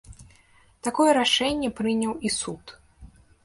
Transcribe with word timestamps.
Такое 0.87 1.11
рашэнне 1.19 1.69
прыняў 1.83 2.19
і 2.29 2.35
суд. 2.41 2.77